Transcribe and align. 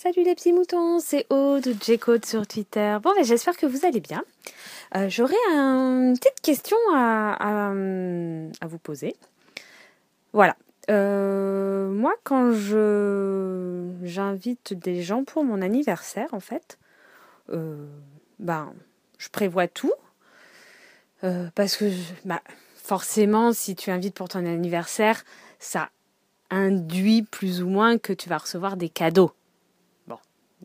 Salut 0.00 0.22
les 0.22 0.36
petits 0.36 0.52
moutons, 0.52 1.00
c'est 1.00 1.26
Aude 1.28 1.74
J-Code 1.82 2.24
sur 2.24 2.46
Twitter. 2.46 2.98
Bon, 3.02 3.10
mais 3.16 3.24
j'espère 3.24 3.56
que 3.56 3.66
vous 3.66 3.84
allez 3.84 3.98
bien. 3.98 4.22
Euh, 4.94 5.08
J'aurais 5.08 5.34
une 5.48 6.16
petite 6.16 6.40
question 6.40 6.76
à, 6.94 7.72
vous 8.62 8.78
poser. 8.78 9.16
Voilà. 10.32 10.56
Euh, 10.88 11.90
moi, 11.90 12.14
quand 12.22 12.52
je 12.52 13.88
j'invite 14.04 14.72
des 14.72 15.02
gens 15.02 15.24
pour 15.24 15.42
mon 15.42 15.60
anniversaire, 15.62 16.28
en 16.30 16.38
fait, 16.38 16.78
euh, 17.52 17.84
ben, 18.38 18.72
je 19.18 19.28
prévois 19.30 19.66
tout. 19.66 19.92
Parce 21.56 21.76
que, 21.76 21.86
bah, 22.24 22.40
forcément, 22.76 23.52
si 23.52 23.74
tu 23.74 23.90
invites 23.90 24.14
pour 24.14 24.28
ton 24.28 24.46
anniversaire, 24.46 25.24
ça 25.58 25.90
induit 26.50 27.22
plus 27.22 27.64
ou 27.64 27.68
moins 27.68 27.98
que 27.98 28.12
tu 28.12 28.28
vas 28.28 28.38
recevoir 28.38 28.76
des 28.76 28.88
cadeaux. 28.88 29.32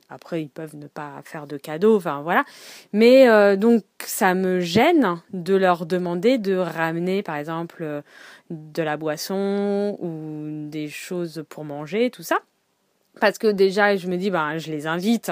Après, 0.09 0.41
ils 0.41 0.49
peuvent 0.49 0.75
ne 0.75 0.87
pas 0.87 1.21
faire 1.23 1.47
de 1.47 1.57
cadeaux, 1.57 1.95
enfin 1.95 2.21
voilà. 2.21 2.43
Mais 2.91 3.27
euh, 3.27 3.55
donc, 3.55 3.83
ça 3.99 4.33
me 4.33 4.59
gêne 4.59 5.19
de 5.31 5.55
leur 5.55 5.85
demander 5.85 6.37
de 6.37 6.55
ramener, 6.55 7.23
par 7.23 7.35
exemple, 7.37 7.77
euh, 7.81 8.01
de 8.49 8.83
la 8.83 8.97
boisson 8.97 9.97
ou 9.99 10.69
des 10.69 10.89
choses 10.89 11.43
pour 11.49 11.63
manger, 11.63 12.09
tout 12.11 12.23
ça. 12.23 12.39
Parce 13.19 13.37
que 13.37 13.47
déjà, 13.47 13.95
je 13.95 14.07
me 14.07 14.17
dis, 14.17 14.29
ben, 14.29 14.57
je 14.57 14.71
les 14.71 14.87
invite 14.87 15.31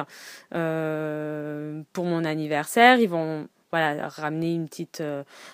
euh, 0.55 1.81
pour 1.93 2.05
mon 2.05 2.23
anniversaire. 2.23 2.99
Ils 2.99 3.09
vont 3.09 3.47
voilà, 3.71 4.07
ramener 4.07 4.53
une 4.53 4.67
petite, 4.67 5.01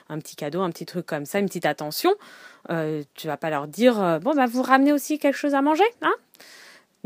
un 0.09 0.19
petit 0.19 0.35
cadeau, 0.35 0.61
un 0.61 0.69
petit 0.69 0.85
truc 0.85 1.05
comme 1.05 1.25
ça, 1.25 1.39
une 1.39 1.45
petite 1.45 1.65
attention. 1.65 2.13
Euh, 2.69 3.03
tu 3.13 3.27
vas 3.27 3.37
pas 3.37 3.49
leur 3.49 3.67
dire, 3.67 4.19
bon, 4.21 4.35
bah, 4.35 4.45
vous 4.45 4.61
ramenez 4.61 4.91
aussi 4.91 5.19
quelque 5.19 5.37
chose 5.37 5.55
à 5.55 5.61
manger, 5.61 5.85
hein? 6.01 6.13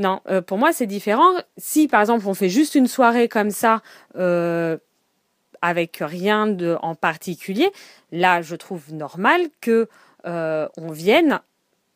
Non, 0.01 0.19
euh, 0.29 0.41
pour 0.41 0.57
moi 0.57 0.73
c'est 0.73 0.87
différent. 0.87 1.31
Si 1.57 1.87
par 1.87 2.01
exemple 2.01 2.27
on 2.27 2.33
fait 2.33 2.49
juste 2.49 2.75
une 2.75 2.87
soirée 2.87 3.27
comme 3.27 3.51
ça, 3.51 3.81
euh, 4.17 4.77
avec 5.61 5.99
rien 6.01 6.47
de 6.47 6.75
en 6.81 6.95
particulier, 6.95 7.71
là 8.11 8.41
je 8.41 8.55
trouve 8.55 8.93
normal 8.93 9.41
que 9.61 9.87
euh, 10.25 10.67
on 10.77 10.91
vienne 10.91 11.39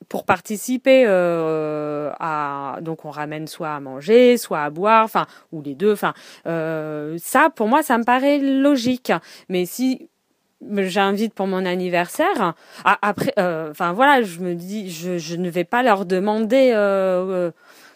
pour 0.07 0.23
participer 0.23 1.05
à 1.07 2.77
donc 2.81 3.05
on 3.05 3.09
ramène 3.09 3.47
soit 3.47 3.73
à 3.73 3.79
manger 3.79 4.37
soit 4.37 4.61
à 4.61 4.69
boire 4.69 5.03
enfin 5.03 5.25
ou 5.51 5.63
les 5.63 5.73
deux 5.73 5.93
enfin 5.93 6.13
ça 6.45 7.49
pour 7.55 7.67
moi 7.67 7.81
ça 7.81 7.97
me 7.97 8.03
paraît 8.03 8.37
logique 8.37 9.11
mais 9.49 9.65
si 9.65 10.07
j'invite 10.61 11.33
pour 11.33 11.47
mon 11.47 11.65
anniversaire 11.65 12.53
après 12.83 13.33
enfin 13.37 13.93
voilà 13.93 14.21
je 14.21 14.41
me 14.41 14.53
dis 14.53 14.91
je 14.91 15.35
ne 15.37 15.49
vais 15.49 15.63
pas 15.63 15.81
leur 15.81 16.05
demander 16.05 16.71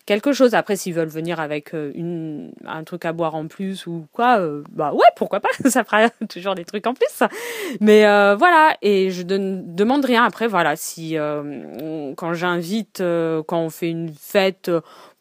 quelque 0.09 0.33
chose. 0.33 0.55
Après, 0.55 0.75
s'ils 0.75 0.95
veulent 0.95 1.07
venir 1.07 1.39
avec 1.39 1.75
euh, 1.75 1.91
une, 1.93 2.51
un 2.65 2.83
truc 2.83 3.05
à 3.05 3.13
boire 3.13 3.35
en 3.35 3.45
plus 3.45 3.85
ou 3.85 4.07
quoi, 4.11 4.39
euh, 4.39 4.63
bah 4.71 4.91
ouais, 4.91 5.05
pourquoi 5.15 5.39
pas, 5.39 5.49
ça 5.69 5.83
fera 5.83 6.09
toujours 6.27 6.55
des 6.55 6.65
trucs 6.65 6.87
en 6.87 6.95
plus. 6.95 7.23
Mais 7.79 8.07
euh, 8.07 8.35
voilà, 8.35 8.75
et 8.81 9.11
je 9.11 9.21
ne 9.21 9.61
demande 9.61 10.03
rien. 10.03 10.23
Après, 10.23 10.47
voilà, 10.47 10.75
si 10.75 11.15
quand 12.15 12.33
j'invite, 12.33 13.03
quand 13.47 13.59
on 13.59 13.69
fait 13.69 13.89
une 13.89 14.11
fête 14.19 14.71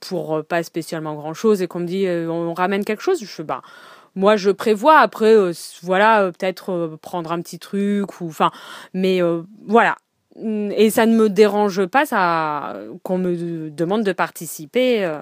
pour 0.00 0.42
pas 0.44 0.62
spécialement 0.62 1.14
grand 1.14 1.34
chose 1.34 1.60
et 1.60 1.66
qu'on 1.66 1.80
me 1.80 1.86
dit 1.86 2.06
on 2.08 2.54
ramène 2.54 2.84
quelque 2.84 3.02
chose, 3.02 3.22
je 3.22 3.42
bah 3.42 3.60
moi 4.14 4.36
je 4.36 4.50
prévois 4.50 4.98
après 5.00 5.34
voilà 5.82 6.30
peut-être 6.32 6.96
prendre 7.02 7.30
un 7.32 7.40
petit 7.42 7.58
truc 7.58 8.20
ou 8.20 8.28
enfin 8.28 8.50
mais 8.94 9.20
voilà 9.66 9.96
et 10.42 10.90
ça 10.90 11.06
ne 11.06 11.16
me 11.16 11.28
dérange 11.28 11.86
pas 11.86 12.06
ça 12.06 12.76
qu'on 13.02 13.18
me 13.18 13.70
demande 13.70 14.04
de 14.04 14.12
participer 14.12 15.04
euh, 15.04 15.18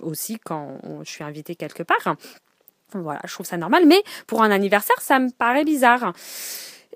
aussi 0.00 0.38
quand 0.38 0.78
je 1.04 1.10
suis 1.10 1.24
invitée 1.24 1.54
quelque 1.54 1.82
part. 1.82 2.16
Voilà, 2.94 3.20
je 3.26 3.32
trouve 3.34 3.46
ça 3.46 3.58
normal, 3.58 3.84
mais 3.86 4.02
pour 4.26 4.42
un 4.42 4.50
anniversaire, 4.50 4.96
ça 5.00 5.18
me 5.18 5.30
paraît 5.30 5.64
bizarre. 5.64 6.14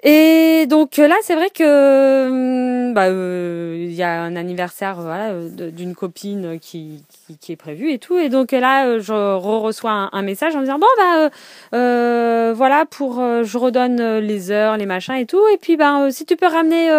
Et 0.04 0.66
donc 0.66 0.96
là, 0.96 1.14
c'est 1.22 1.36
vrai 1.36 1.50
que 1.50 2.26
hum, 2.28 2.92
bah, 2.92 3.06
euh, 3.06 3.86
y 3.88 4.02
a 4.02 4.20
un 4.20 4.34
anniversaire 4.34 5.00
voilà, 5.00 5.32
d'une 5.48 5.94
copine 5.94 6.58
qui, 6.58 7.04
qui, 7.08 7.38
qui, 7.38 7.52
est 7.52 7.56
prévu 7.56 7.92
et 7.92 8.00
tout. 8.00 8.18
Et 8.18 8.28
donc 8.28 8.50
là, 8.50 8.98
je 8.98 9.12
reçois 9.12 10.10
un, 10.12 10.22
message 10.22 10.56
en 10.56 10.58
me 10.58 10.64
disant 10.64 10.80
bon 10.80 10.88
bah 10.98 11.30
euh, 11.74 12.52
voilà 12.56 12.84
pour 12.84 13.22
je 13.44 13.58
redonne 13.58 14.18
les 14.18 14.50
heures, 14.50 14.76
les 14.76 14.86
machins 14.86 15.14
et 15.14 15.26
tout. 15.26 15.46
Et 15.54 15.56
puis 15.56 15.76
ben 15.76 16.10
si 16.10 16.26
tu 16.26 16.34
peux 16.36 16.46
ramener 16.46 16.90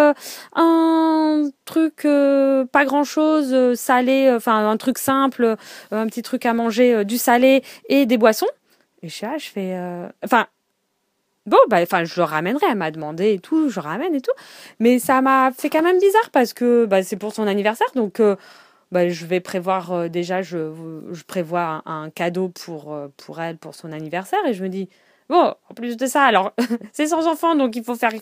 un 0.56 1.50
truc 1.66 2.08
pas 2.72 2.86
grand 2.86 3.04
chose 3.04 3.76
salé, 3.76 4.32
enfin 4.34 4.70
un 4.70 4.78
truc 4.78 4.98
simple, 4.98 5.58
un 5.92 6.08
petit 6.08 6.22
truc 6.22 6.46
à 6.46 6.54
manger, 6.54 7.04
du 7.04 7.18
salé 7.18 7.64
et 7.90 8.06
des 8.06 8.18
boissons. 8.18 8.48
Et 9.02 9.10
je, 9.10 9.26
je 9.38 9.50
fais 9.50 9.78
enfin 10.24 10.48
Bon, 11.46 11.58
bah, 11.68 11.80
enfin, 11.82 12.06
je 12.06 12.16
le 12.16 12.24
ramènerai. 12.24 12.66
Elle 12.70 12.78
m'a 12.78 12.92
demandé 12.92 13.34
et 13.34 13.40
tout, 13.40 13.70
je 13.70 13.80
ramène 13.80 14.16
et 14.16 14.22
tout. 14.22 14.32
Mais 14.80 15.00
ça 15.00 15.22
m'a 15.22 15.52
fait 15.52 15.70
quand 15.70 15.82
même 15.82 16.00
bizarre 16.00 16.30
parce 16.32 16.54
que 16.54 16.86
bah, 16.86 17.04
c'est 17.04 17.18
pour 17.18 17.34
son 17.34 17.48
anniversaire. 17.48 17.88
Donc, 17.96 18.20
euh, 18.20 18.36
bah, 18.92 19.10
je 19.10 19.26
vais 19.26 19.42
prévoir 19.42 19.92
euh, 19.92 20.08
déjà, 20.08 20.42
je, 20.42 20.72
je 21.12 21.24
prévois 21.24 21.82
un, 21.86 22.10
cadeau 22.10 22.50
pour, 22.50 22.94
euh, 22.94 23.08
pour 23.18 23.42
elle 23.42 23.58
pour 23.58 23.76
son 23.76 23.92
anniversaire. 23.92 24.40
Et 24.48 24.54
je 24.54 24.64
me 24.64 24.70
dis, 24.70 24.88
bon, 25.30 25.54
en 25.70 25.74
plus 25.74 25.98
de 25.98 26.06
ça, 26.06 26.24
alors, 26.24 26.54
c'est 26.94 27.08
sans 27.08 27.28
enfant, 27.28 27.56
donc 27.56 27.76
il 27.76 27.84
faut 27.84 27.96
faire 27.96 28.14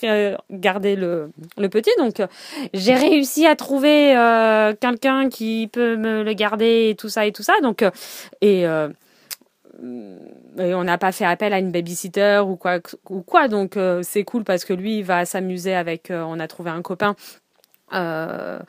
garder 0.50 0.96
le, 0.96 1.32
le 1.58 1.70
petit. 1.70 1.92
Donc, 2.00 2.24
j'ai 2.74 2.96
réussi 2.96 3.46
à 3.46 3.56
trouver 3.56 4.16
quelqu'un 4.82 5.30
qui 5.30 5.70
peut 5.72 5.96
me 5.96 6.24
le 6.24 6.34
garder 6.34 6.90
et 6.90 6.96
tout 6.96 7.10
ça 7.10 7.28
et 7.28 7.32
tout 7.32 7.44
ça. 7.44 7.54
Donc, 7.62 7.86
et 8.42 8.66
et 10.58 10.74
on 10.76 10.84
n'a 10.84 10.98
pas 10.98 11.12
fait 11.12 11.26
appel 11.26 11.54
à 11.54 11.60
une 11.60 11.72
babysitter 11.72 12.42
ou 12.46 12.56
quoi 12.56 12.80
ou 13.10 13.22
quoi 13.22 13.48
donc 13.48 13.78
euh, 13.78 14.02
c'est 14.04 14.24
cool 14.24 14.44
parce 14.44 14.66
que 14.66 14.74
lui 14.74 14.98
il 14.98 15.04
va 15.04 15.26
s'amuser 15.26 15.74
avec 15.74 16.12
euh, 16.12 16.24
on 16.28 16.40
a 16.40 16.48
trouvé 16.48 16.72
un 16.72 16.82
copain 16.82 17.16
euh, 17.94 18.60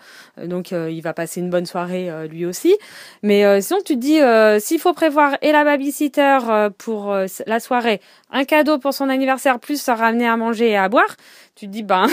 donc 0.45 0.73
il 0.73 1.01
va 1.01 1.13
passer 1.13 1.41
une 1.41 1.49
bonne 1.49 1.65
soirée 1.65 2.11
lui 2.29 2.45
aussi. 2.45 2.77
Mais 3.23 3.61
sinon 3.61 3.79
tu 3.85 3.95
te 3.95 4.01
dis 4.01 4.19
s'il 4.61 4.81
faut 4.81 4.95
prévoir 4.95 5.37
et 5.43 5.53
la 5.53 5.63
babysitter 5.63 6.39
pour 6.77 7.15
la 7.47 7.61
soirée, 7.61 8.01
un 8.33 8.43
cadeau 8.43 8.79
pour 8.79 8.93
son 8.93 9.09
anniversaire 9.09 9.61
plus 9.61 9.81
se 9.81 9.93
ramener 9.93 10.27
à 10.27 10.37
manger 10.37 10.71
et 10.71 10.77
à 10.77 10.89
boire, 10.89 11.17
tu 11.55 11.67
te 11.67 11.71
dis 11.71 11.84
ben 11.84 12.09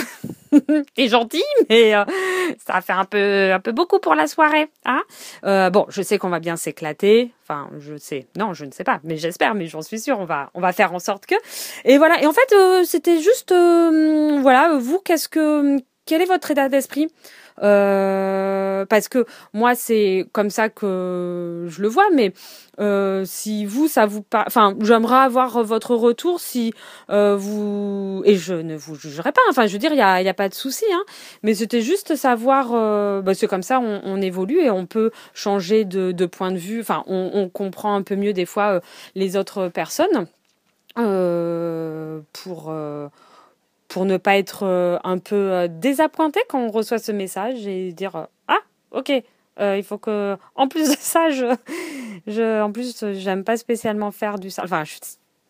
t'es 0.94 1.08
gentil 1.08 1.42
mais 1.68 1.94
ça 2.58 2.80
fait 2.80 2.92
un 2.92 3.04
peu 3.04 3.52
un 3.52 3.60
peu 3.60 3.72
beaucoup 3.72 3.98
pour 3.98 4.14
la 4.14 4.26
soirée 4.26 4.68
hein. 4.84 5.02
Bon 5.70 5.86
je 5.88 6.02
sais 6.02 6.18
qu'on 6.18 6.30
va 6.30 6.40
bien 6.40 6.56
s'éclater. 6.56 7.32
Enfin 7.44 7.68
je 7.78 7.96
sais. 7.96 8.26
Non 8.36 8.54
je 8.54 8.64
ne 8.64 8.70
sais 8.70 8.84
pas 8.84 9.00
mais 9.04 9.16
j'espère 9.16 9.54
mais 9.54 9.66
j'en 9.66 9.82
suis 9.82 10.00
sûre. 10.00 10.18
On 10.18 10.24
va 10.24 10.50
on 10.54 10.60
va 10.60 10.72
faire 10.72 10.92
en 10.94 10.98
sorte 10.98 11.26
que. 11.26 11.34
Et 11.84 11.98
voilà. 11.98 12.22
Et 12.22 12.26
en 12.26 12.32
fait 12.32 12.54
c'était 12.84 13.20
juste 13.20 13.52
voilà 13.52 14.76
vous 14.78 15.00
qu'est-ce 15.00 15.28
que 15.28 15.78
quel 16.06 16.22
est 16.22 16.26
votre 16.26 16.50
état 16.50 16.68
d'esprit? 16.68 17.08
Euh, 17.62 18.84
parce 18.86 19.08
que 19.08 19.26
moi 19.52 19.74
c'est 19.74 20.26
comme 20.32 20.50
ça 20.50 20.68
que 20.68 21.66
je 21.68 21.82
le 21.82 21.88
vois 21.88 22.08
mais 22.14 22.32
euh, 22.80 23.24
si 23.26 23.66
vous 23.66 23.88
ça 23.88 24.06
vous 24.06 24.22
pas 24.22 24.44
enfin 24.46 24.74
j'aimerais 24.80 25.18
avoir 25.18 25.62
votre 25.62 25.94
retour 25.94 26.40
si 26.40 26.72
euh, 27.10 27.36
vous 27.36 28.22
et 28.24 28.36
je 28.36 28.54
ne 28.54 28.76
vous 28.76 28.94
jugerai 28.94 29.32
pas 29.32 29.40
enfin 29.50 29.66
je 29.66 29.72
veux 29.72 29.78
dire 29.78 29.92
il 29.92 29.98
y 29.98 30.02
a, 30.02 30.22
y 30.22 30.28
a 30.28 30.34
pas 30.34 30.48
de 30.48 30.54
souci 30.54 30.84
hein. 30.92 31.04
Mais 31.42 31.54
c'était 31.54 31.80
juste 31.80 32.16
savoir 32.16 32.70
euh, 32.72 33.22
bah, 33.22 33.34
c'est 33.34 33.46
comme 33.46 33.62
ça 33.62 33.80
on, 33.80 34.00
on, 34.04 34.20
évolue 34.20 34.60
et 34.60 34.70
on 34.70 34.86
peut 34.86 35.10
changer 35.34 35.84
de, 35.84 36.12
de 36.12 36.26
point 36.26 36.52
de 36.52 36.58
vue. 36.58 36.80
Enfin 36.80 37.02
on, 37.06 37.30
on, 37.34 37.48
comprend 37.48 37.94
un 37.94 38.02
peu 38.02 38.16
mieux 38.16 38.32
des 38.32 38.46
fois 38.46 38.74
euh, 38.74 38.80
les 39.14 39.36
autres 39.36 39.68
personnes. 39.68 40.26
Pour 42.32 42.72
pour 43.90 44.06
ne 44.06 44.16
pas 44.16 44.38
être 44.38 44.64
euh, 44.64 44.98
un 45.04 45.18
peu 45.18 45.34
euh, 45.34 45.68
désappointé 45.68 46.40
quand 46.48 46.60
on 46.60 46.70
reçoit 46.70 46.98
ce 46.98 47.12
message 47.12 47.66
et 47.66 47.92
dire 47.92 48.16
euh, 48.16 48.24
ah 48.48 48.60
ok 48.92 49.12
il 49.62 49.82
faut 49.82 49.98
que 49.98 50.38
en 50.54 50.68
plus 50.68 50.88
de 50.88 50.96
ça 50.98 51.28
je, 51.28 51.44
je 52.26 52.62
en 52.62 52.72
plus 52.72 53.04
j'aime 53.12 53.44
pas 53.44 53.58
spécialement 53.58 54.10
faire 54.10 54.38
du 54.38 54.48
enfin 54.58 54.84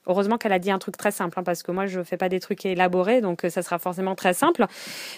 Heureusement 0.07 0.39
qu'elle 0.39 0.53
a 0.53 0.59
dit 0.59 0.71
un 0.71 0.79
truc 0.79 0.97
très 0.97 1.11
simple, 1.11 1.39
hein, 1.39 1.43
parce 1.43 1.63
que 1.63 1.71
moi 1.73 1.87
je 1.87 2.03
fais 2.03 2.17
pas 2.17 2.29
des 2.29 2.41
trucs 2.41 2.65
élaborés, 2.65 3.21
donc 3.21 3.43
ça 3.49 3.63
sera 3.63 3.79
forcément 3.79 4.15
très 4.15 4.33
simple. 4.33 4.67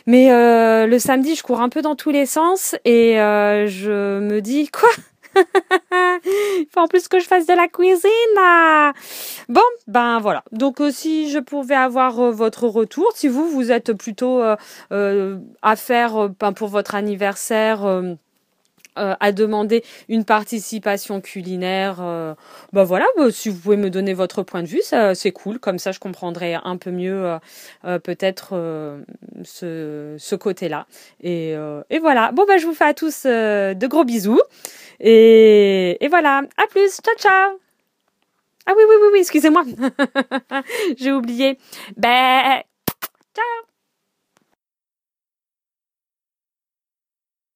Mais 0.06 0.32
euh, 0.32 0.86
le 0.86 0.98
samedi, 0.98 1.36
je 1.36 1.42
cours 1.42 1.60
un 1.60 1.68
peu 1.68 1.82
dans 1.82 1.94
tous 1.94 2.10
les 2.10 2.26
sens 2.26 2.74
et 2.84 3.20
euh, 3.20 3.68
je 3.68 4.18
me 4.18 4.40
dis 4.40 4.68
quoi? 4.68 4.90
Il 5.92 6.66
faut 6.70 6.80
en 6.80 6.88
plus 6.88 7.08
que 7.08 7.20
je 7.20 7.26
fasse 7.26 7.46
de 7.46 7.54
la 7.54 7.68
cuisine. 7.68 8.10
Bon, 9.52 9.60
ben 9.86 10.18
voilà. 10.18 10.44
Donc 10.50 10.80
euh, 10.80 10.90
si 10.90 11.30
je 11.30 11.38
pouvais 11.38 11.74
avoir 11.74 12.18
euh, 12.20 12.30
votre 12.30 12.66
retour, 12.68 13.12
si 13.14 13.28
vous, 13.28 13.50
vous 13.50 13.70
êtes 13.70 13.92
plutôt 13.92 14.42
euh, 14.42 15.36
à 15.60 15.76
faire 15.76 16.30
ben, 16.40 16.54
pour 16.54 16.68
votre 16.68 16.94
anniversaire. 16.94 17.80
à 18.96 19.32
demander 19.32 19.82
une 20.08 20.24
participation 20.24 21.20
culinaire. 21.20 21.96
ben 22.72 22.84
voilà, 22.84 23.06
bah, 23.16 23.30
si 23.30 23.48
vous 23.48 23.58
pouvez 23.58 23.76
me 23.78 23.90
donner 23.90 24.14
votre 24.14 24.42
point 24.42 24.62
de 24.62 24.68
vue, 24.68 24.82
c'est 25.14 25.32
cool. 25.32 25.58
Comme 25.58 25.78
ça, 25.78 25.92
je 25.92 25.98
comprendrai 25.98 26.54
un 26.54 26.76
peu 26.76 26.90
mieux 26.90 27.38
peut-être 27.82 28.54
ce, 29.44 30.34
côté-là. 30.34 30.86
Et, 31.22 31.52
et 31.90 31.98
voilà. 32.00 32.32
Bon, 32.32 32.44
ben 32.46 32.58
je 32.58 32.66
vous 32.66 32.74
fais 32.74 32.84
à 32.84 32.94
tous 32.94 33.24
de 33.24 33.86
gros 33.86 34.04
bisous. 34.04 34.42
Et, 35.00 36.04
et 36.04 36.08
voilà. 36.08 36.42
À 36.58 36.66
plus. 36.70 37.00
Ciao, 37.02 37.16
ciao. 37.18 37.61
Ah 38.66 38.72
oui, 38.76 38.82
oui, 38.88 38.94
oui, 39.00 39.08
oui, 39.14 39.18
excusez-moi. 39.20 39.64
J'ai 40.96 41.12
oublié. 41.12 41.58
Ben, 41.96 42.62
ciao. 43.34 43.71